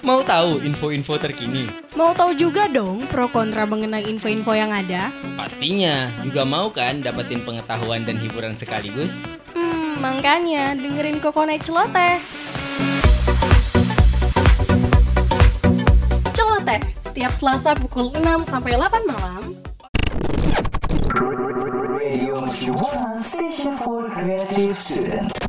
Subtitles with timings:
[0.00, 1.68] Mau tahu info-info terkini?
[1.92, 5.12] Mau tahu juga dong pro kontra mengenai info-info yang ada?
[5.36, 6.08] Pastinya.
[6.24, 9.20] Juga mau kan dapetin pengetahuan dan hiburan sekaligus?
[9.52, 12.16] Hmm, makanya dengerin Kokonet Celoteh.
[16.32, 19.52] Celoteh, setiap Selasa pukul 6 sampai 8 malam.
[21.12, 22.32] Radio
[23.20, 25.39] Station for Creative Student.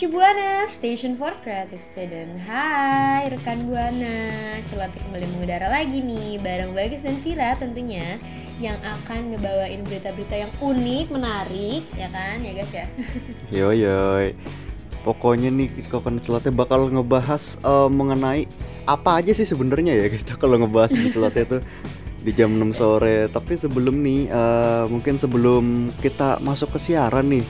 [0.00, 2.40] Mercu Buana, Station for Creative Student.
[2.48, 8.16] Hai rekan Buana, celoteh kembali mengudara lagi nih bareng Bagus dan Vira tentunya
[8.64, 12.88] yang akan ngebawain berita-berita yang unik, menarik, ya kan, ya guys ya.
[13.52, 14.32] Yo yo.
[15.04, 18.48] Pokoknya nih Kokon Celoteh bakal ngebahas eh, mengenai
[18.88, 21.58] apa aja sih sebenarnya ya kita kalau ngebahas di Celoteh itu
[22.24, 23.28] di jam 6 sore.
[23.28, 27.44] Tapi sebelum nih eh, mungkin sebelum kita masuk ke siaran nih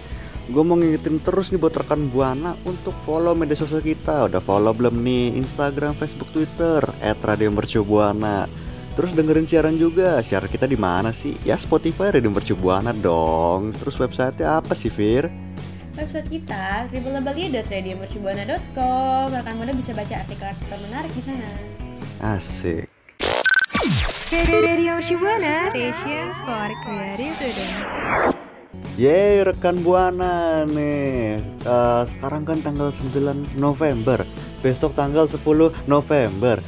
[0.51, 4.27] Gue mau ngingetin terus nih buat rekan Buana untuk follow media sosial kita.
[4.27, 6.83] Udah follow belum nih Instagram, Facebook, Twitter
[7.23, 8.51] @radiomercubuana.
[8.99, 10.19] Terus dengerin siaran juga.
[10.19, 11.39] Siaran kita di mana sih?
[11.47, 13.71] Ya Spotify Radio Mercubuana dong.
[13.79, 15.31] Terus websitenya apa sih, Fir?
[15.95, 19.31] Website kita www.radiomercubuana.com.
[19.31, 21.47] Rekan Buana bisa baca artikel-artikel menarik di sana.
[22.19, 22.91] Asik.
[24.51, 28.35] Radio Mercubuana, Station for Creative Student.
[28.95, 34.23] Yeay rekan Buana nih Eh, Sekarang kan tanggal 9 November
[34.63, 35.43] Besok tanggal 10
[35.85, 36.63] November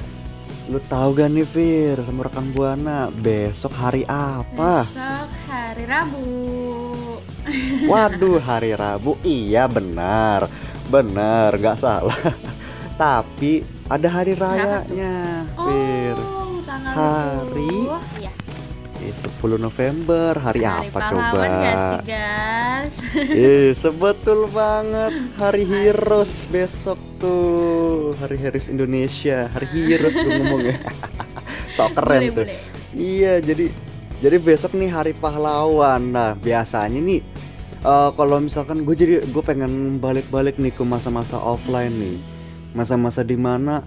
[0.67, 4.83] Lu tahu gak nih Fir sama rekan Buana Besok hari apa?
[4.83, 6.27] Besok hari Rabu.
[7.91, 10.50] Waduh hari Rabu Iya benar
[10.91, 12.19] Benar gak salah
[13.00, 16.95] Tapi ada hari rayanya Fir Oh, tanggal
[17.47, 17.75] Hari?
[18.27, 18.42] 20.
[19.03, 19.11] Iya.
[19.11, 21.42] Eh, 10 November Hari, Hari apa coba?
[21.75, 22.95] sih, guys?
[23.28, 25.12] Ih, sebetul banget.
[25.36, 28.14] Hari Heroes besok tuh.
[28.17, 29.50] Hari Heroes Indonesia.
[29.50, 30.77] Hari Heroes gue ngomongnya
[31.74, 32.45] Sok keren Boleh, tuh.
[32.46, 32.58] boleh.
[32.92, 33.67] Iya jadi
[34.23, 36.02] Jadi besok nih hari pahlawan.
[36.08, 37.20] Nah biasanya nih
[37.83, 42.17] eh, Kalau misalkan gue jadi Gue pengen balik-balik nih ke masa-masa offline nih.
[42.73, 43.83] Masa-masa di mana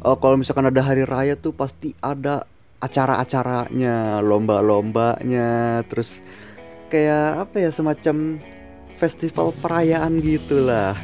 [0.00, 2.46] eh, Kalau misalkan ada hari raya tuh Pasti ada
[2.78, 6.22] acara-acaranya Lomba-lombanya Terus
[6.88, 8.38] kayak apa ya semacam
[8.94, 10.94] festival perayaan gitulah.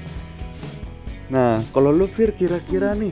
[1.26, 3.10] Nah, kalau lu Fir kira-kira nih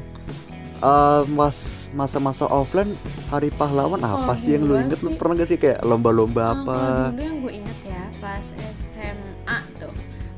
[0.78, 2.94] eh, mas masa-masa offline
[3.26, 5.02] hari pahlawan apa sih yang lu inget?
[5.02, 6.78] Lu pernah gak sih kayak lomba-lomba Oh, apa?
[7.10, 9.94] Dulu yang gue inget ya pas SMA tuh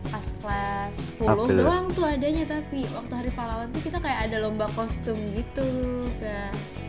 [0.08, 1.56] pas kelas 10 Apa tuh?
[1.60, 5.69] doang tuh adanya tapi waktu hari pahlawan tuh kita kayak ada lomba kostum gitu
[6.16, 6.81] guys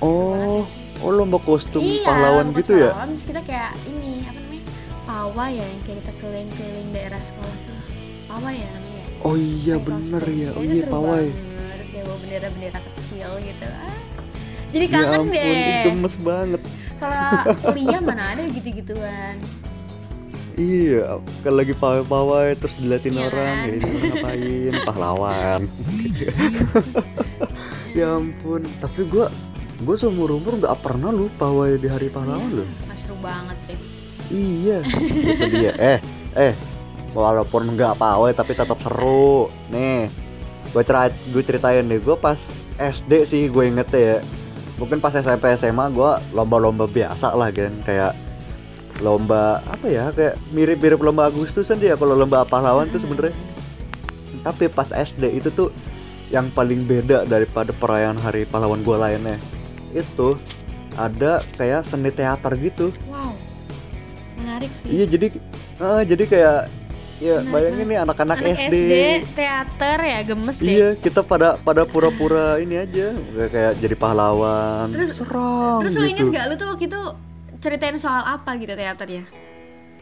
[0.00, 0.64] Oh,
[0.98, 2.90] oh lomba kostum iya pahlawan lomba gitu ya?
[2.90, 4.64] pahlawan, terus kita kayak ini apa namanya
[5.02, 7.78] pawai ya yang kayak kita keliling-keliling daerah sekolah tuh
[8.26, 8.88] pawai ya namanya
[9.20, 10.32] Oh iya Pakai bener kostum.
[10.34, 10.50] ya.
[10.50, 11.26] Oh Itu iya pawai.
[11.26, 11.68] banget.
[11.70, 13.98] terus kayak bawa bendera-bendera kecil gitu ah.
[14.70, 16.62] jadi Ya kangen ampun, deh gemes banget.
[16.96, 17.28] kalau
[17.66, 19.36] kuliah mana ada gitu-gituan
[20.52, 23.64] Iya, kalau lagi pawai-pawai terus diliatin Iya orang, kan?
[23.64, 25.60] ya ini ngapain, pahlawan.
[27.96, 29.32] ya ampun, tapi gua
[29.84, 32.68] gua seumur umur nggak pernah lu pawai di hari pahlawan loh.
[32.86, 33.80] Mas seru banget deh
[34.30, 34.78] Iya,
[35.34, 35.74] itu dia.
[35.74, 35.98] Eh,
[36.38, 36.54] eh,
[37.10, 39.50] walaupun nggak pawai tapi tetap seru.
[39.74, 40.06] Nih,
[40.70, 41.98] gue cerit gue ceritain deh.
[41.98, 42.38] Gue pas
[42.78, 44.22] SD sih gue inget ya.
[44.78, 48.14] Mungkin pas SMP SMA gue lomba-lomba biasa lah kan, kayak
[49.00, 53.32] lomba apa ya kayak mirip-mirip lomba Agustusan dia kalau lomba pahlawan tuh sebenarnya
[54.44, 55.72] tapi pas SD itu tuh
[56.28, 59.40] yang paling beda daripada perayaan hari pahlawan gue lainnya
[59.92, 60.28] itu
[60.92, 63.34] ada kayak seni teater gitu Wow
[64.36, 65.26] Menarik sih Iya jadi
[65.76, 66.58] eh, jadi kayak
[67.18, 68.64] ya Menarik bayangin nih anak-anak Anak SD.
[68.72, 68.92] SD
[69.34, 74.88] teater ya gemes deh Iya, kita pada pada pura-pura ini aja kayak, kayak jadi pahlawan.
[74.90, 76.32] Terus- Serem Terus lu inget gitu.
[76.32, 77.00] gak lu tuh waktu itu
[77.60, 79.28] ceritain soal apa gitu teaternya?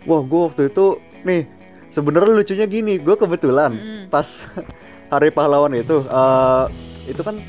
[0.05, 0.87] Wah, gue waktu itu
[1.21, 1.43] nih
[1.89, 4.03] sebenarnya lucunya gini, gue kebetulan Mm-mm.
[4.09, 4.47] pas
[5.13, 6.65] hari pahlawan itu eh,
[7.09, 7.43] itu kan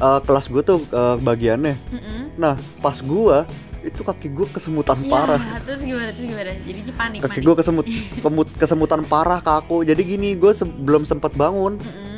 [0.00, 1.74] eh, kelas gue tuh eh, bagiannya.
[1.90, 2.20] Mm-mm.
[2.34, 3.36] Nah, pas gue
[3.80, 5.40] itu kaki gue kesemutan Ya, parah.
[5.62, 6.52] terus gimana terus gimana?
[6.60, 7.84] Jadinya panik Kaki gue kesemut
[8.20, 9.82] kemut- kesemutan parah kaku.
[9.82, 11.76] Jadi gini, gue se- belum sempat bangun.
[11.76, 12.08] Mm-mm.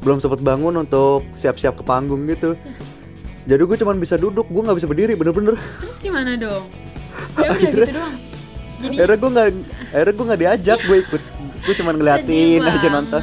[0.00, 2.56] belum sempat bangun untuk siap-siap ke panggung gitu
[3.44, 6.72] jadi gue cuman bisa duduk gue nggak bisa berdiri bener-bener Terus gimana dong?
[7.36, 8.16] Ya udah gitu doang.
[8.80, 9.46] Jadi akhirnya gue nggak
[9.92, 11.22] akhirnya gue nggak diajak gue ikut
[11.60, 13.20] gue cuman ngeliatin aja nonton.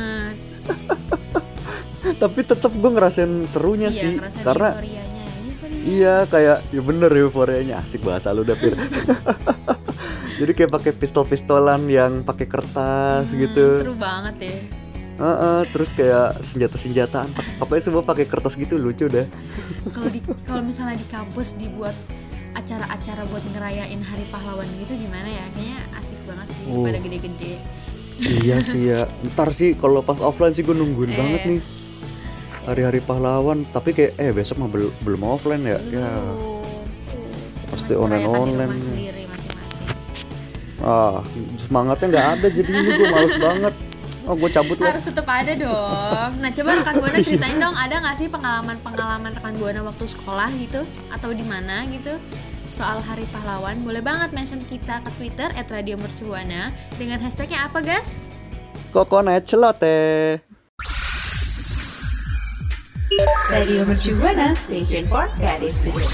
[2.18, 5.24] Tapi tetap gue ngerasain serunya Iya, sih ngerasain karena euforianya.
[5.44, 5.82] Euforia.
[5.86, 8.74] iya kayak ya bener euforianya asik bahasa lu Dapir
[10.40, 14.58] jadi kayak pakai pistol-pistolan yang pakai kertas Hmm, gitu Seru banget ya.
[15.18, 17.26] Heeh, terus kayak senjata-senjataan
[17.58, 19.26] apa ya semua pakai kertas gitu lucu dah
[19.90, 21.98] Kalau di kalau misalnya di kampus dibuat
[22.54, 25.46] acara-acara buat ngerayain Hari Pahlawan gitu gimana ya?
[25.52, 26.82] Kayaknya asik banget sih Oh.
[26.82, 27.54] pada gede-gede.
[28.18, 31.16] iya sih ya ntar sih kalau pas offline sih gue nungguin Eh.
[31.16, 31.60] banget nih
[32.68, 36.60] hari-hari pahlawan tapi kayak eh besok mah belum belum offline ya ya Belum.
[37.08, 37.24] Tuh,
[37.58, 38.72] kita Pasti online- online.
[38.76, 39.88] sendiri masing-masing.
[40.80, 41.24] ah
[41.58, 43.74] semangatnya nggak ada jadi gue males banget
[44.24, 46.32] oh gue cabut lah Harus tetap ada dong.
[46.38, 50.84] Nah coba rekan buana ceritain dong, ada nggak sih pengalaman-pengalaman rekan buana waktu sekolah gitu
[51.10, 52.20] atau di mana gitu
[52.68, 53.80] soal Hari Pahlawan?
[53.82, 58.28] Boleh banget mention kita ke Twitter @radiomercubuana dengan hashtagnya apa guys?
[58.88, 60.40] kokonet celote
[63.50, 66.06] Radio Mercubuana Station for Creative Studio.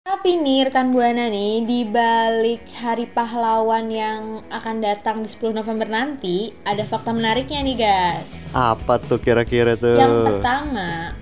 [0.00, 5.84] Tapi nih rekan buana nih di balik Hari Pahlawan yang akan datang di 10 November
[5.84, 8.48] nanti ada fakta menariknya nih guys.
[8.56, 11.12] apa tuh kira-kira tuh Yang pertama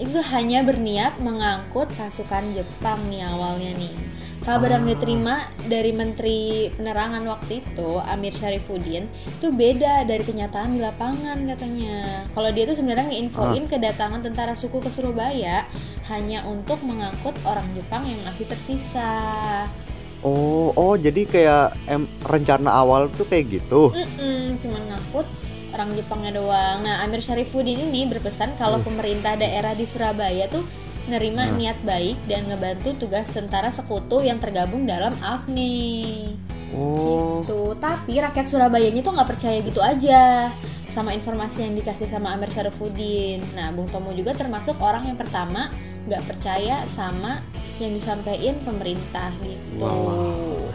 [0.00, 3.92] itu hanya berniat mengangkut pasukan Jepang nih awalnya nih.
[4.44, 10.84] Kabar yang diterima dari Menteri Penerangan waktu itu Amir Syarifuddin itu beda dari kenyataan di
[10.84, 12.28] lapangan katanya.
[12.36, 15.64] Kalau dia tuh sebenarnya ngeinfoin kedatangan tentara suku ke Surabaya
[16.12, 19.16] hanya untuk mengangkut orang Jepang yang masih tersisa.
[20.20, 25.28] oh oh jadi kayak em, rencana awal tuh kayak gitu Mm-mm, cuman ngangkut
[25.72, 26.84] orang Jepangnya doang.
[26.84, 30.62] Nah, Amir Syarifuddin ini berpesan kalau pemerintah daerah di Surabaya tuh
[31.04, 36.32] nerima niat baik dan ngebantu tugas tentara sekutu yang tergabung dalam AFNI.
[36.72, 40.48] oh Tuh, tapi rakyat Surabayanya tuh nggak percaya gitu aja
[40.88, 43.40] sama informasi yang dikasih sama Amir Syarifuddin.
[43.52, 45.68] Nah, Bung Tomo juga termasuk orang yang pertama
[46.04, 47.40] nggak percaya sama
[47.76, 49.82] yang disampaikan pemerintah gitu.
[49.82, 50.70] Wow.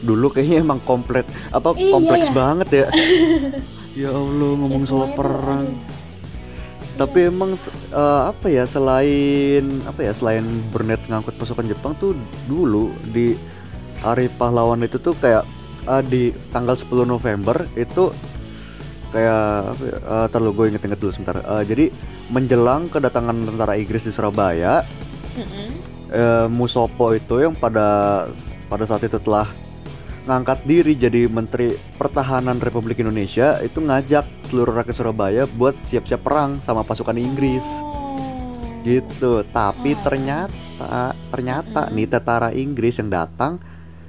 [0.00, 2.34] Dulu kayaknya emang komplit apa Iya, kompleks ya.
[2.34, 2.86] banget ya
[4.06, 5.95] ya Allah ngomong Kayak soal tuh, perang aduh.
[6.96, 7.52] Tapi emang
[7.92, 12.16] eh, apa ya selain apa ya selain berniat ngangkut pasukan Jepang tuh
[12.48, 13.36] dulu di
[14.00, 15.44] hari pahlawan itu tuh kayak
[15.84, 18.10] eh, di tanggal 10 November itu
[19.12, 21.84] kayak apa ya, eh, ntar lu gue inget-inget dulu sebentar Eh, jadi
[22.32, 24.82] menjelang kedatangan tentara Inggris di Surabaya
[25.36, 25.68] Mm-mm.
[26.10, 28.24] eh, Musopo itu yang pada
[28.66, 29.46] pada saat itu telah
[30.26, 36.58] ngangkat diri jadi Menteri Pertahanan Republik Indonesia itu ngajak seluruh rakyat Surabaya buat siap-siap perang
[36.58, 38.82] sama pasukan Inggris Oh.
[38.82, 39.46] gitu.
[39.48, 40.02] Tapi Oh.
[40.02, 41.94] ternyata ternyata Mm-mm.
[41.94, 43.62] nih tentara Inggris yang datang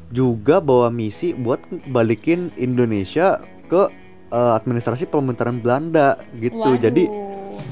[0.09, 3.37] juga bawa misi buat balikin Indonesia
[3.69, 3.87] ke
[4.27, 6.57] eh, administrasi pemerintahan Belanda gitu.
[6.59, 6.81] Waduh.
[6.81, 7.05] Jadi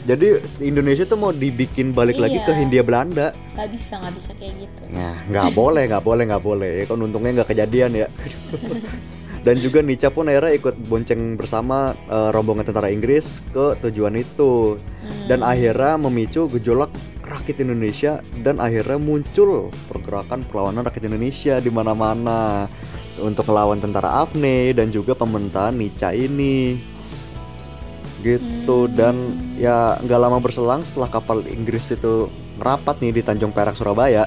[0.04, 0.28] jadi
[0.60, 2.60] Indonesia tuh mau dibikin balik lagi ke Iya.
[2.60, 3.28] Hindia Belanda.
[3.56, 4.82] nggak bisa nggak bisa kayak gitu.
[4.92, 6.70] Nah, nggak boleh, nggak boleh, nggak boleh.
[6.80, 8.08] Ya kan untungnya nggak kejadian ya.
[9.46, 14.76] Dan juga Nica pun akhirnya ikut bonceng bersama eh, rombongan tentara Inggris ke tujuan itu.
[14.76, 15.26] Hmm.
[15.30, 16.90] Dan akhirnya memicu gejolak
[17.22, 22.70] rakyat Indonesia dan akhirnya muncul pergerakan perlawanan rakyat Indonesia di mana-mana
[23.18, 26.78] untuk melawan tentara AFNE dan juga pemerintahan Nica ini.
[28.26, 29.16] Gitu dan
[29.54, 32.26] ya nggak lama berselang setelah kapal Inggris itu
[32.58, 34.26] ngerapat nih di Tanjung Perak Surabaya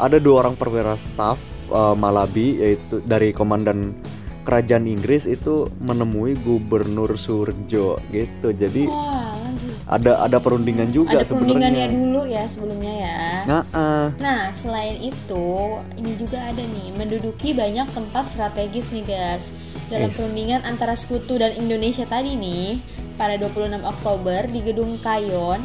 [0.00, 1.36] ada dua orang perwira staf
[1.68, 3.92] eh, Malabi yaitu dari komandan
[4.40, 9.68] kerajaan Inggris itu menemui Gubernur Surjo gitu jadi lagi.
[9.84, 13.18] ada ada perundingan juga Ada perundingannya sebenarnya dulu ya sebelumnya ya.
[13.44, 14.08] nah ah.
[14.16, 15.46] Nah, selain itu,
[15.94, 19.52] ini juga ada nih, menduduki banyak tempat strategis nih guys.
[19.90, 20.16] Dalam Yes.
[20.16, 22.78] perundingan antara sekutu dan Indonesia tadi nih,
[23.20, 25.60] pada 26 Oktober di Gedung Kayon,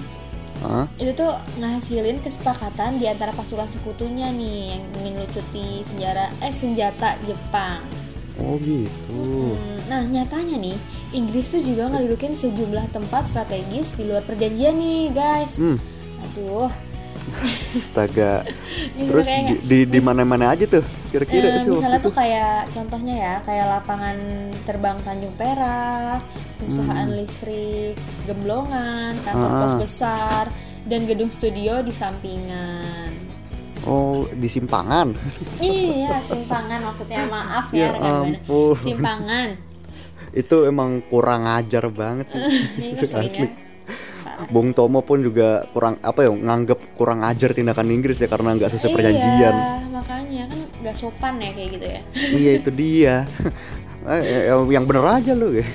[0.64, 7.20] Ah, itu tuh ngasilin kesepakatan di antara pasukan sekutunya nih yang mengelucuti senjata eh senjata
[7.28, 7.84] Jepang.
[8.40, 9.20] oh gitu.
[9.56, 10.76] Hmm, nah, nyatanya nih,
[11.12, 15.60] Inggris tuh juga ngedudukin sejumlah tempat strategis di luar perjanjian nih, guys.
[15.60, 15.80] hmm.
[16.24, 16.72] Aduh,
[17.66, 18.46] astaga
[18.98, 22.70] ini terus di di, di mana-mana aja tuh kira-kira Eh, sih misalnya itu tuh kayak
[22.70, 24.18] contohnya ya kayak lapangan
[24.64, 26.22] terbang Tanjung Perak,
[26.58, 29.58] perusahaan listrik Gemblongan, kantor Hmm.
[29.58, 29.62] Ah.
[29.64, 30.44] pos besar
[30.84, 33.10] dan gedung studio di sampingan.
[33.84, 35.14] oh di Simpangan
[35.60, 38.26] iya, simpangan maksudnya maaf Ya ya, rekan.
[38.76, 39.50] Simpangan.
[40.32, 42.42] itu emang kurang ajar banget sih
[42.82, 43.46] Ini asli.
[43.46, 43.65] ya.
[44.52, 48.72] Bung Tomo pun juga kurang apa ya nganggep kurang ajar tindakan Inggris ya karena nggak
[48.74, 49.56] sesuai perjanjian.
[49.56, 52.02] Iya, makanya kan nggak sopan ya kayak gitu ya.
[52.42, 53.16] iya itu dia.
[54.06, 55.66] Eh, eh, yang bener aja loh ya.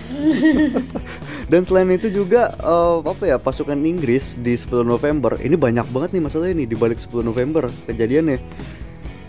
[1.51, 6.15] Dan selain itu juga eh, apa ya pasukan Inggris di 10 November ini banyak banget
[6.15, 8.39] nih masalahnya nih di balik 10 November kejadiannya.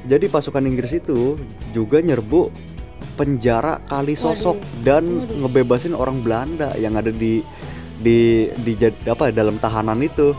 [0.06, 1.34] Jadi pasukan Inggris itu
[1.74, 2.54] juga nyerbu
[3.18, 4.82] penjara kali sosok Waduh.
[4.86, 5.50] dan Waduh.
[5.50, 7.42] ngebebasin orang Belanda yang ada di
[8.02, 8.20] di
[8.58, 8.74] di
[9.06, 10.34] apa dalam tahanan itu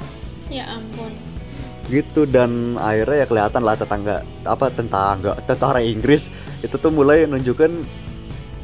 [0.47, 1.09] Ya ampun.
[1.87, 6.29] gitu dan akhirnya ya kelihatan lah tetangga apa tetangga tentara Inggris
[6.61, 7.83] itu tuh mulai nunjukin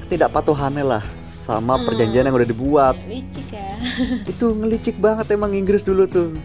[0.02, 1.84] ketidakpatuhannya lah sama Hmm.
[1.84, 3.76] perjanjian yang udah dibuat Licik ya.
[4.30, 6.36] itu ngelicik banget emang Inggris dulu tuh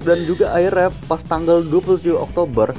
[0.00, 2.72] dan juga akhirnya pas tanggal 27 Oktober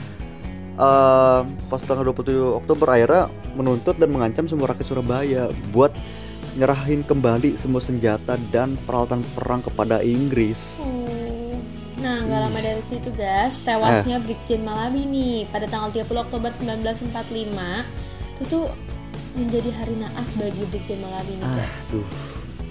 [0.76, 5.90] eh, pas tanggal 27 Oktober akhirnya menuntut dan mengancam semua rakyat Surabaya buat
[6.56, 11.06] nyerahin kembali semua senjata dan peralatan perang kepada Inggris Oh.
[12.06, 17.82] Nah, nggak lama dari situ, guys, tewasnya Brigjen Malabi nih pada tanggal 30 Oktober 1945.
[18.38, 18.66] Itu tuh
[19.34, 21.90] menjadi hari naas bagi Brigjen Malabi nih, guys.
[21.90, 22.06] Aduh,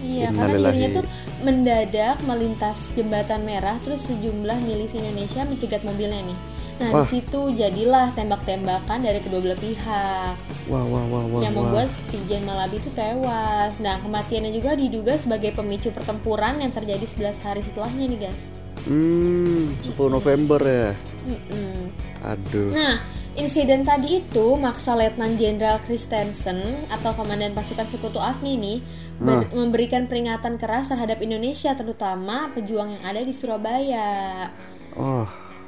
[0.05, 1.07] Iya, karena dirinya tuh
[1.41, 6.39] mendadak melintas jembatan merah terus sejumlah milisi Indonesia mencegat mobilnya nih.
[6.75, 7.07] Nah, Wah.
[7.07, 10.35] di situ jadilah tembak-tembakan dari kedua belah pihak
[10.67, 11.41] wah wah wah wah.
[11.45, 13.79] yang membuat Brigjen Malabi itu tewas.
[13.79, 18.51] Nah, kematiannya juga diduga sebagai pemicu pertempuran yang terjadi 11 hari setelahnya nih, guys.
[18.85, 20.91] Hmm, 10 November ya.
[21.25, 21.89] Mm-mm.
[22.25, 22.73] Aduh.
[22.73, 23.01] Nah,
[23.37, 26.61] insiden tadi itu maksa Letnan Jenderal Christensen
[26.93, 28.79] atau Komandan Pasukan Sekutu AFNI nih
[29.21, 34.49] ber- memberikan peringatan keras terhadap Indonesia terutama pejuang yang ada di Surabaya.
[34.97, 35.25] Oh,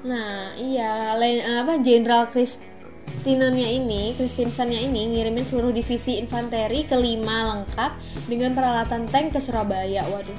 [0.07, 7.93] Nah, iya, lain apa Jenderal Christinennya ini, Christensennya ini ngirimin seluruh divisi infanteri kelima lengkap
[8.31, 10.07] dengan peralatan tank ke Surabaya.
[10.07, 10.39] Waduh,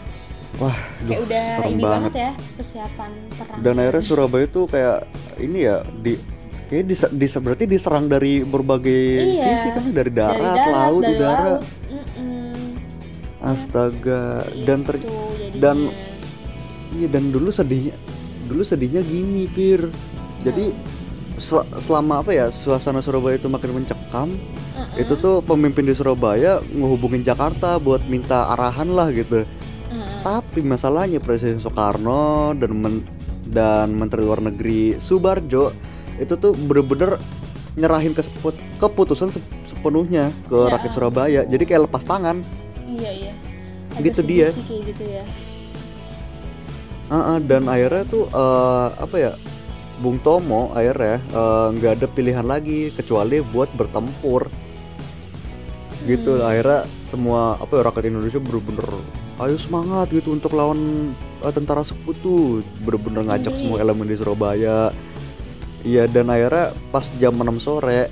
[0.57, 1.91] wah, kayak duh, udah serem ini banget.
[1.91, 3.59] banget ya persiapan perang.
[3.59, 4.97] Dan akhirnya Surabaya tuh kayak
[5.38, 6.13] ini ya di
[6.67, 9.03] kayak dis, dis- berarti diserang dari berbagai
[9.36, 9.43] Iya.
[9.51, 11.43] sisi kan dari darat, dari darat, laut, dari udara.
[11.43, 11.62] laut.
[13.38, 14.24] Astaga.
[14.63, 15.59] Dan ter Itu jadinya.
[15.62, 15.77] dan
[16.89, 17.93] iya dan dulu sedihnya
[18.47, 19.91] dulu sedihnya gini, Pir.
[20.41, 20.71] Jadi
[21.35, 24.33] sel- selama apa ya suasana Surabaya itu makin mencekam,
[24.73, 24.97] Uh-uh.
[24.97, 29.43] itu tuh pemimpin di Surabaya ngehubungin Jakarta buat minta arahan lah gitu.
[29.43, 30.09] Uh-uh.
[30.23, 33.05] Tapi masalahnya Presiden Soekarno dan men-
[33.47, 35.71] dan Menteri Luar Negeri Subarjo
[36.17, 37.15] itu tuh bener-bener
[37.77, 41.41] nyerahin keseput- keputusan sep- sepenuhnya ke Ya rakyat Surabaya.
[41.45, 42.41] Jadi kayak lepas tangan.
[42.83, 43.33] Iya iya.
[43.97, 44.47] Gitu sedih dia.
[44.53, 45.23] sih kayak gitu ya.
[47.07, 49.33] Ah, ah, dan akhirnya tuh eh, apa ya?
[49.97, 54.51] Bung Tomo akhirnya eh, nggak ada pilihan lagi kecuali buat bertempur.
[56.03, 58.87] Gitu akhirnya semua apa ya rakyat Indonesia bener-bener
[59.37, 61.11] ayo semangat gitu untuk lawan
[61.41, 64.91] eh, tentara sekutu bener-bener ngajak semua elemen di Surabaya.
[65.87, 68.11] Iya dan akhirnya pas jam 6 sore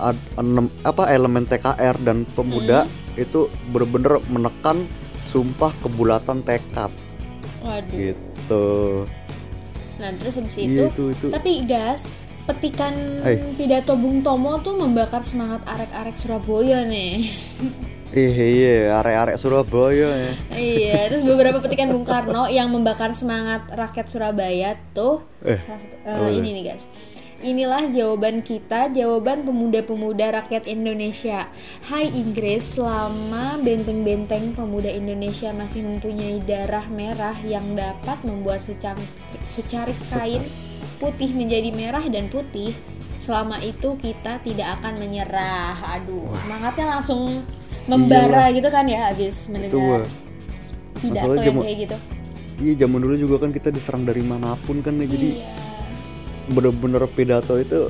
[0.00, 2.88] ad- enem- apa elemen TKR dan pemuda
[3.20, 4.88] itu bener-bener menekan
[5.28, 6.88] sumpah kebulatan tekad
[7.62, 7.94] Waduh.
[7.94, 8.66] gitu.
[9.96, 11.26] Nah, terus habis itu, Iya itu itu.
[11.30, 12.10] tapi gas
[12.42, 12.90] petikan
[13.22, 13.54] Hai.
[13.54, 17.22] pidato Bung Tomo tuh membakar semangat arek-arek Surabaya nih.
[18.12, 20.32] Ih iya arek-arek Surabaya ya.
[20.52, 25.96] iya, terus beberapa petikan Bung Karno yang membakar semangat rakyat Surabaya tuh Eh, salah satu
[25.96, 26.28] tuh?
[26.28, 26.90] ini nih guys.
[27.42, 31.50] Inilah jawaban kita, jawaban pemuda-pemuda rakyat Indonesia.
[31.90, 40.46] Hai Inggris, selama benteng-benteng pemuda Indonesia masih mempunyai darah merah yang dapat membuat secarik kain
[41.02, 42.78] putih menjadi merah dan putih,
[43.18, 45.98] selama itu kita tidak akan menyerah.
[45.98, 47.42] Aduh, semangatnya langsung
[47.90, 50.06] membara gitu kan ya habis mendengar
[51.02, 51.96] pidato Masalahnya yang kayak gitu.
[52.62, 55.10] Iya zaman dulu juga kan kita diserang dari mana pun kan ya.
[55.10, 55.61] Jadi Iya.
[56.50, 57.86] Bener-bener pidato itu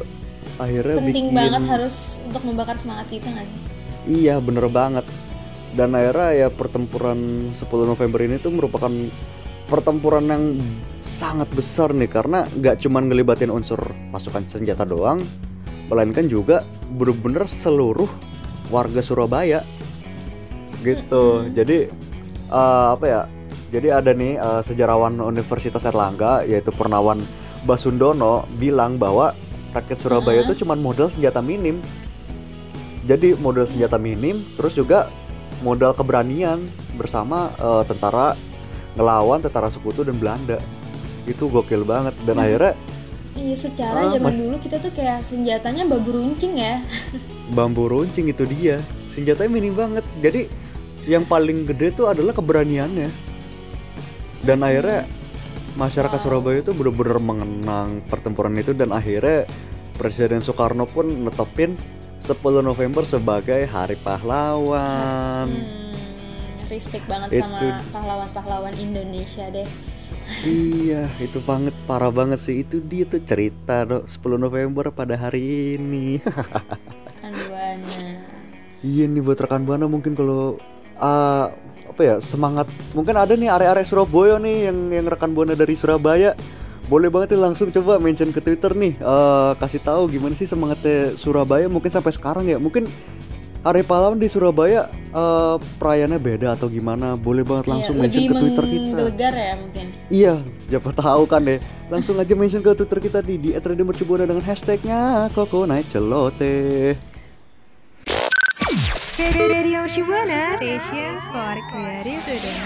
[0.61, 3.59] akhirnya Penting bikin banget harus untuk membakar semangat kita sih?
[4.09, 5.07] Iya bener banget.
[5.73, 8.93] Dan akhirnya ya pertempuran 10 November ini tuh merupakan
[9.73, 10.45] pertempuran yang
[11.01, 13.81] sangat besar nih karena nggak cuman ngelibatin unsur
[14.13, 15.25] pasukan senjata doang,
[15.89, 16.61] melainkan juga
[16.93, 18.11] bener-bener seluruh
[18.69, 19.65] warga Surabaya
[20.85, 21.49] gitu.
[21.57, 21.89] Jadi
[22.53, 23.23] eh, apa ya?
[23.73, 27.25] Jadi ada nih eh, sejarawan Universitas Erlangga yaitu Purnawan
[27.63, 29.33] Basundono bilang bahwa
[29.71, 31.79] rakyat Surabaya itu cuman modal senjata minim.
[33.03, 35.11] Jadi modal senjata minim, terus juga
[35.61, 36.63] modal keberanian
[36.95, 38.35] bersama eh, tentara
[38.95, 40.59] ngelawan tentara sekutu dan Belanda.
[41.25, 42.75] Itu gokil banget dan Mas- akhirnya
[43.33, 46.85] Iya, secara Ah, zaman mas- dulu kita tuh kayak senjatanya babu runcing ya.
[47.57, 48.77] bambu runcing itu dia.
[49.09, 50.05] Senjatanya minim banget.
[50.21, 50.53] Jadi
[51.09, 53.09] yang paling gede tuh adalah keberaniannya.
[54.43, 55.09] Dan akhirnya
[55.77, 59.49] masyarakat Surabaya itu bener-bener mengenang pertempuran itu dan akhirnya
[59.97, 61.77] Presiden Soekarno pun netepin
[62.23, 65.51] 10 November sebagai Hari Pahlawan.
[65.51, 65.95] Hmm,
[66.71, 69.67] respect banget Itu- sama pahlawan-pahlawan Indonesia deh.
[70.47, 72.65] Iya, itu banget parah banget sih.
[72.65, 76.23] Itu dia tuh cerita dok 10 November pada hari ini.
[77.21, 78.23] Kan buana.
[78.81, 80.57] Iya nih buat rekan buana mungkin kalau
[80.99, 81.47] uh,
[81.93, 82.65] apa ya semangat
[82.97, 86.33] mungkin ada nih area-area Surabaya nih yang yang rekan buana dari Surabaya
[86.89, 91.15] boleh banget nih langsung coba mention ke Twitter nih uh, kasih tahu gimana sih semangatnya
[91.21, 92.89] Surabaya mungkin sampai sekarang ya mungkin
[93.63, 98.35] Hari Pahlawan di Surabaya uh, perayaannya beda atau gimana boleh banget langsung Iya, mention ke
[98.35, 99.03] Twitter kita
[99.39, 99.85] ya mungkin.
[100.11, 100.35] Iya,
[100.67, 101.63] siapa tahu kan deh.
[101.87, 106.99] Langsung aja mention ke Twitter kita di di @radiomercubuana dengan hashtagnya Koko Naik Celote.
[109.13, 112.57] Radio Shibuana Station for Creative Today.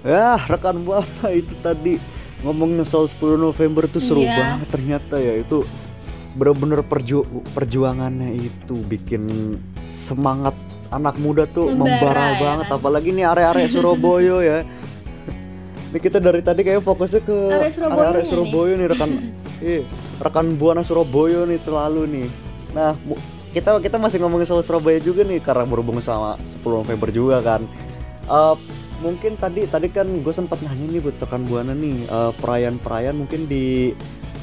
[0.00, 2.00] Ya, rekan buana itu tadi
[2.40, 4.32] ngomongin soal 10 November tuh seru Iya.
[4.34, 5.68] banget ternyata ya itu
[6.32, 9.28] bener-bener perju perjuangannya itu bikin
[9.86, 10.56] semangat
[10.88, 12.76] anak muda tuh Membara, membara ya banget kan?
[12.80, 14.58] apalagi nih area-area Surabaya ya.
[15.92, 18.26] Ini kita dari tadi kayak fokusnya ke Area Surabaya area nih.
[18.26, 19.10] Surabaya nih rekan
[19.60, 19.80] eh,
[20.24, 22.26] rekan buana Surabaya nih selalu nih.
[22.72, 22.96] Nah,
[23.52, 27.62] kita kita masih ngomongin soal Surabaya juga nih karena berhubung sama 10 November juga kan.
[28.24, 28.56] Eh,
[29.04, 33.44] mungkin tadi tadi kan gue sempat nanya nih buat rekan buana nih eh, perayaan-perayaan mungkin
[33.46, 33.92] di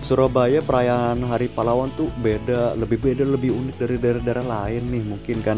[0.05, 5.37] Surabaya perayaan Hari Pahlawan tuh beda, lebih beda, lebih unik dari daerah-daerah lain nih mungkin
[5.41, 5.57] kan.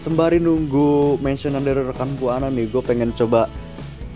[0.00, 3.48] Sembari nunggu mentionan dari rekan buana nih, gue pengen coba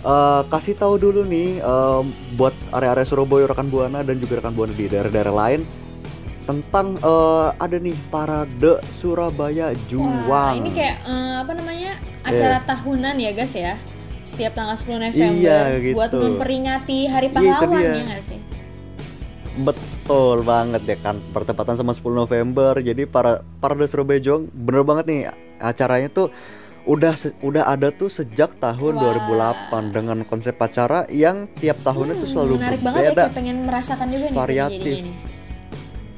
[0.04, 2.02] eh, kasih tahu dulu nih eh,
[2.36, 5.85] buat area-area Surabaya rekan buana dan juga rekan buana di daerah-daerah lain
[6.46, 10.54] tentang eh, ada nih parade Surabaya Wah, Juang.
[10.62, 13.74] ini kayak eh, apa namanya acara tahunan ya guys ya.
[14.22, 15.94] Setiap tanggal 10 November Iya, gitu.
[15.94, 17.92] buat memperingati Hari Iya, Pahlawan dia.
[17.92, 18.38] ya nggak sih?
[19.56, 22.76] Betul banget ya kan bertepatan sama 10 November.
[22.76, 25.20] Jadi para parade Surabaya Juang bener banget nih
[25.56, 26.28] acaranya tuh
[26.84, 29.14] udah udah ada tuh sejak tahun Wah.
[29.72, 33.22] 2008 dengan konsep acara yang tiap tahunnya tuh selalu Menarik banget ya berbeda.
[33.24, 34.96] kayak pengen merasakan juga nih variatif.
[35.02, 35.14] nih.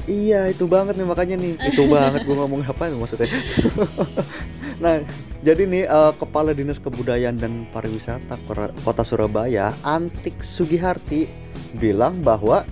[0.08, 3.28] Iya itu banget nih makanya nih itu banget gue ngomong apa ya maksudnya.
[4.82, 5.04] nah
[5.38, 8.40] jadi nih eh, kepala dinas kebudayaan dan pariwisata
[8.80, 11.28] kota Surabaya Antik Sugiharti
[11.76, 12.64] bilang bahwa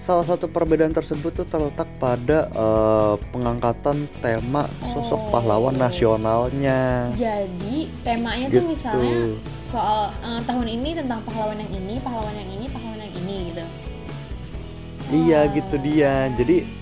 [0.00, 5.30] salah satu perbedaan tersebut tuh terletak pada eh, pengangkatan tema sosok Oh.
[5.30, 7.12] pahlawan nasionalnya.
[7.14, 8.66] Jadi temanya tuh Gitu.
[8.66, 13.36] misalnya soal eh, tahun ini tentang pahlawan yang ini, pahlawan yang ini, pahlawan yang ini
[13.52, 13.64] gitu.
[15.10, 16.14] Iya gitu dia.
[16.32, 16.79] Jadi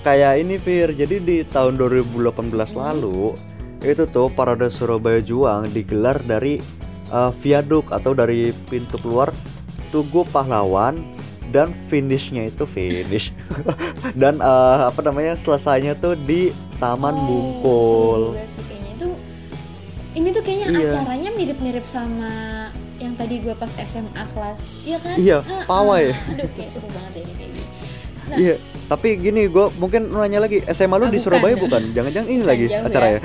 [0.00, 0.90] kayak ini Fir.
[0.90, 2.32] Jadi di tahun 2018
[2.72, 3.34] lalu
[3.78, 6.58] itu tuh parade Surabaya Juang digelar dari
[7.08, 9.30] uh, viaduk atau dari pintu keluar
[9.88, 10.98] Tugu Pahlawan
[11.48, 13.32] dan finishnya itu finish
[14.20, 18.20] dan uh, apa namanya selesainya tuh di Taman Oh, Bungkul.
[18.44, 19.08] sih kayaknya itu
[20.12, 20.90] ini tuh kayaknya Iya.
[20.92, 22.32] acaranya mirip-mirip sama
[22.98, 25.14] yang tadi gue pas SMA kelas, iya kan?
[25.14, 26.10] Iya, Ah, pawai.
[26.10, 26.18] ah.
[26.34, 27.66] Aduh, kayak seru banget ya ini kayak gini.
[28.28, 28.36] Nah.
[28.36, 28.54] Iya,
[28.86, 31.24] tapi gini gue mungkin nanya lagi SMA lu Ah, di bukan.
[31.24, 31.82] Surabaya bukan?
[31.90, 33.20] Jangan-jangan ini Bukan, lagi jauh acaranya.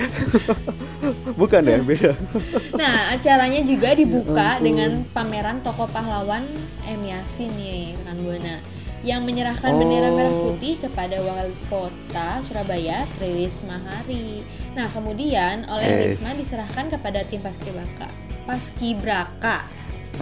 [1.41, 2.11] bukan ya, beda.
[2.79, 4.63] Nah, acaranya juga dibuka ampun.
[4.63, 6.47] dengan pameran tokoh pahlawan
[6.83, 8.55] M Yasin nih, rekan Buana
[9.03, 9.77] yang menyerahkan Oh.
[9.77, 14.47] bendera merah putih kepada wali kota Surabaya Tri Risma Hari.
[14.73, 16.17] Nah, kemudian oleh Yes.
[16.17, 18.07] Risma diserahkan kepada tim Paskibraka.
[18.47, 19.67] Paskibraka.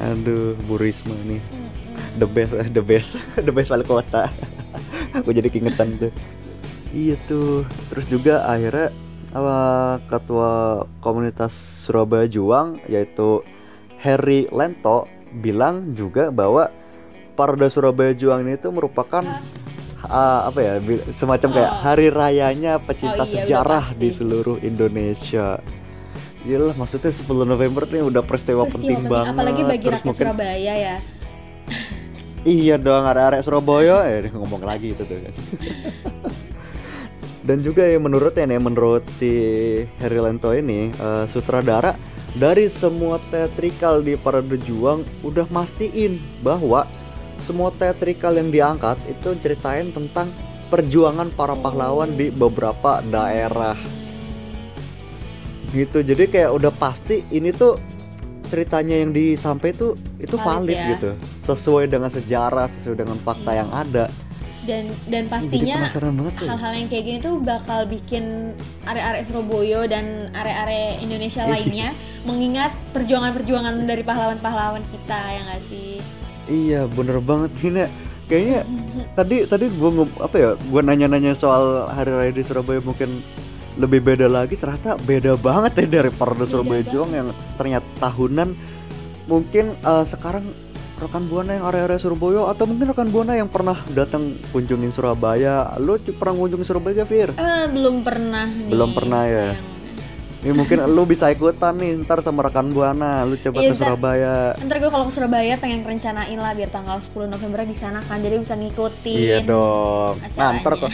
[0.01, 1.37] Aduh, Bu Risma nih.
[2.11, 3.11] The best, the best,
[3.47, 4.27] the best wali kota.
[5.19, 6.11] Aku jadi keingetan tuh.
[6.91, 7.63] Iya tuh.
[7.87, 8.91] Terus juga akhirnya
[9.31, 9.57] apa
[10.11, 10.51] ketua
[10.99, 11.55] komunitas
[11.87, 13.39] Surabaya Juang yaitu
[13.97, 16.67] Harry Lento bilang juga bahwa
[17.31, 19.23] Parade Surabaya Juang ini tuh merupakan
[20.03, 20.73] ah, apa ya
[21.09, 21.79] semacam kayak Oh.
[21.79, 25.63] hari rayanya pecinta Oh iya, sejarah di seluruh Indonesia.
[26.41, 29.31] Iyalah maksudnya 10 November nih udah peristiwa, Peristiwa penting, banget.
[29.31, 30.95] apalagi bagi Terus rakyat mungkin Surabaya ya.
[32.41, 35.33] Iya dong ada area Surabaya eh ngomong lagi itu tuh kan.
[37.47, 39.29] Dan juga ya menurutnya nih menurut si
[40.01, 41.93] Harry Lento ini eh, sutradara
[42.33, 46.89] dari semua teatrikal di Parade Juang udah mastiin bahwa
[47.37, 50.29] semua teatrikal yang diangkat itu ceritain tentang
[50.71, 53.75] perjuangan para pahlawan di beberapa daerah
[55.75, 57.79] gitu jadi kayak udah pasti ini tuh
[58.47, 60.89] ceritanya yang disampaikan tuh itu Valid valid, ya.
[60.95, 61.11] gitu
[61.49, 64.07] sesuai dengan sejarah sesuai dengan fakta yang ada
[64.61, 68.53] Dan dan pastinya hal-hal yang kayak gini tuh bakal bikin
[68.85, 71.49] area-area Surabaya dan area-area Indonesia Ih.
[71.49, 71.89] lainnya
[72.29, 75.97] mengingat perjuangan-perjuangan dari pahlawan-pahlawan kita ya nggak sih?
[76.45, 77.89] iya bener banget ini
[78.29, 78.59] kayaknya
[79.17, 79.89] tadi tadi gue
[80.21, 83.19] apa ya gue nanya-nanya soal hari raya di Surabaya mungkin
[83.79, 86.83] lebih beda lagi ternyata beda banget ya dari Parade Surabaya.
[86.83, 88.51] Juang yang ternyata tahunan
[89.31, 90.43] mungkin eh, sekarang
[90.99, 95.71] rekan buana yang area-area Surabaya atau mungkin rekan buana yang pernah datang kunjungin Surabaya.
[96.03, 97.29] C- pernah kunjungin Surabaya gak, Fir?
[97.33, 98.69] Eh, belum pernah nih.
[98.69, 99.55] Belum pernah ya?
[99.55, 99.70] sayang.
[100.41, 103.21] Ini mungkin lu bisa ikutan nih ntar sama rekan buana.
[103.23, 104.35] Lu coba Iya, ke ntar- Surabaya.
[104.57, 108.17] Ntar gue kalau ke Surabaya pengen rencanain lah biar tanggal 10 November di sana kan
[108.17, 109.15] jadi bisa ngikutin.
[109.15, 110.17] Iya dong.
[110.17, 110.59] Nah, acaranya.
[110.59, 110.93] ntar, kok-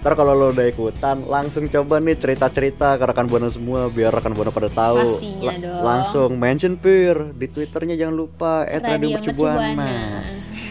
[0.00, 4.32] ntar kalau lo udah ikutan, langsung coba nih cerita-cerita ke rekan buana semua biar rekan
[4.32, 4.96] buana pada tahu.
[4.96, 5.82] Pastinya dong.
[5.84, 9.08] Langsung mention Pir di twitternya jangan lupa Radio @radio.
[9.12, 9.92] Mercubuana.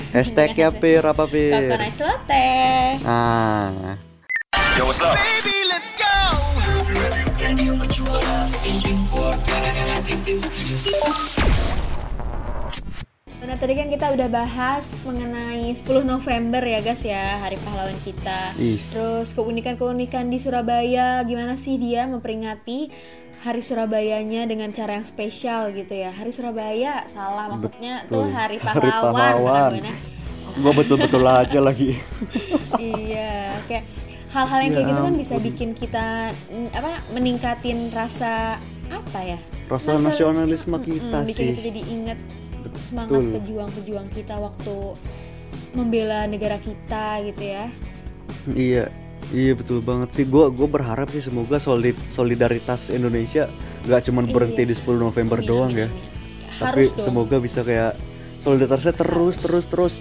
[0.09, 1.53] Hashtagnya Pir apa Pir?
[1.53, 2.25] Coconut
[4.75, 5.07] celoteh.
[5.07, 5.15] Ah.
[13.45, 18.51] Nah tadi kan kita udah bahas mengenai 10 November ya guys ya Hari pahlawan kita
[18.59, 18.91] Is.
[18.91, 22.91] Terus keunikan-keunikan di Surabaya Gimana sih dia memperingati
[23.47, 28.91] Hari Surabayanya dengan cara yang spesial gitu ya Hari Surabaya salah maksudnya tuh Hari Hari
[28.91, 29.39] Pahlawan, pahlawan.
[29.39, 29.93] Bukan Buana.
[30.55, 31.95] Gua betul-betul aja lagi.
[32.75, 36.05] Iya kayak hal-hal yang kayak Ya gitu kan bisa bikin kita
[36.51, 38.59] mm, apa meningkatin rasa
[38.91, 41.47] apa ya Rasa nasionalisme kita bikin sih.
[41.55, 42.19] kita jadi ingat
[42.77, 44.75] semangat pejuang-pejuang kita waktu
[45.71, 47.65] membela negara kita gitu ya
[48.45, 48.93] Iya,
[49.31, 50.21] iya betul banget sih.
[50.21, 53.49] Gua gua berharap sih semoga solid solidaritas Indonesia
[53.81, 54.69] nggak cuman berhenti Iya.
[54.69, 55.89] di 10 November Amin, doang amin, ya.
[55.89, 56.13] amin.
[56.55, 57.01] Tapi dong.
[57.01, 57.97] semoga bisa kayak
[58.39, 59.93] solidaritasnya terus terus terus.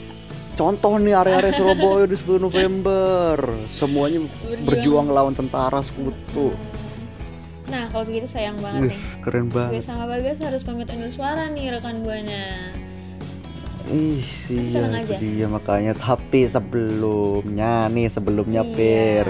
[0.55, 3.35] Contoh nih area-area Surabaya di 10 November,
[3.67, 4.23] semuanya
[4.63, 6.55] berjuang lawan tentara sekutu.
[7.67, 9.83] Nah kalau begitu sayang banget nih keren Gue banget.
[9.83, 12.71] sama Bagas harus pamit undur suara nih rekan buana
[13.85, 14.89] Ih, sih ya,
[15.21, 15.93] dia makanya.
[15.93, 18.73] Tapi sebelumnya nih, sebelumnya Iya.
[18.73, 19.27] Pir,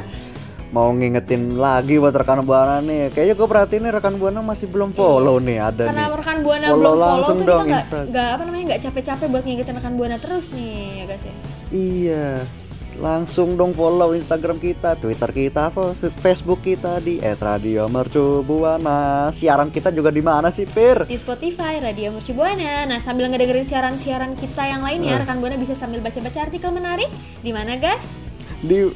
[0.70, 3.10] mau ngingetin lagi buat rekan buana nih.
[3.10, 6.14] Kayaknya gue perhatiin nih rekan buana masih belum follow nih ada Karena nih.
[6.22, 9.42] rekan buana Follow belum follow langsung tuh dong kita nggak apa namanya nggak capek-capek buat
[9.42, 10.93] ngingetin rekan buana terus nih
[11.74, 12.46] Iya.
[12.94, 15.68] Langsung dong follow Instagram kita, Twitter kita,
[16.14, 19.28] Facebook kita di @radiomercubuana.
[19.34, 21.02] Siaran kita juga di mana sih, Pir?
[21.02, 22.86] di Spotify Radio Mercu Buana.
[22.86, 25.20] Nah sambil ngedengerin siaran-siaran kita yang lainnya, Eh.
[25.20, 27.10] rekan buana bisa sambil baca-baca artikel menarik
[27.42, 28.14] di mana guys?
[28.62, 28.86] Di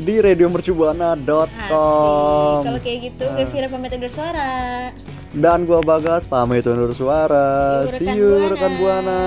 [0.00, 2.64] di radiomercubuana.com.
[2.64, 4.88] Kalau kayak gitu, gue Vira pamit undur suara.
[5.30, 7.84] Dan gua Bagas pamit undur suara.
[7.84, 8.48] See you, See rekan you Buana.
[8.48, 9.20] rekan Buana.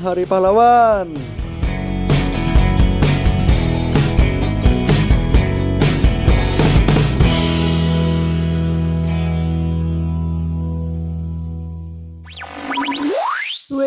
[0.00, 1.08] Hari Pahlawan.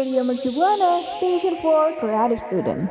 [0.02, 2.90] Radio Mercubuana, station for creative student.